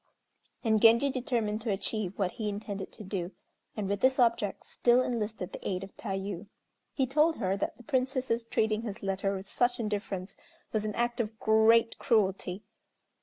And 0.63 0.81
Genji 0.81 1.11
determined 1.11 1.61
to 1.61 1.69
achieve 1.71 2.17
what 2.17 2.31
he 2.31 2.49
intended 2.49 2.91
to 2.93 3.03
do, 3.03 3.33
and 3.77 3.87
with 3.87 3.99
this 3.99 4.17
object 4.17 4.65
still 4.65 5.03
enlisted 5.03 5.53
the 5.53 5.59
aid 5.61 5.83
of 5.83 5.95
Tayû. 5.95 6.47
He 6.91 7.05
told 7.05 7.35
her 7.35 7.55
that 7.57 7.77
the 7.77 7.83
Princess's 7.83 8.43
treating 8.43 8.81
his 8.81 9.03
letter 9.03 9.35
with 9.35 9.47
such 9.47 9.79
indifference 9.79 10.35
was 10.73 10.85
an 10.85 10.95
act 10.95 11.19
of 11.19 11.39
great 11.39 11.99
cruelty. 11.99 12.63